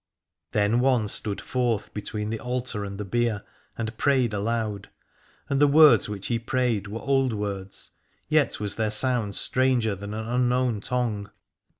Then 0.53 0.79
one 0.79 1.07
stood 1.07 1.39
forth 1.39 1.93
between 1.93 2.31
the 2.31 2.39
altar 2.39 2.83
and 2.83 2.97
the 2.97 3.05
bier, 3.05 3.43
and 3.77 3.95
prayed 3.97 4.33
aloud; 4.33 4.89
and 5.47 5.59
the 5.61 5.67
words 5.67 6.09
which 6.09 6.25
he 6.25 6.39
prayed 6.39 6.87
were 6.87 7.01
old 7.01 7.33
words, 7.33 7.91
yet 8.27 8.59
was 8.59 8.77
their 8.77 8.89
sound 8.89 9.35
stranger 9.35 9.93
than 9.93 10.15
an 10.15 10.25
unknown 10.27 10.79
tongue. 10.81 11.29